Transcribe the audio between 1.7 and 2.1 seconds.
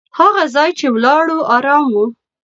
و.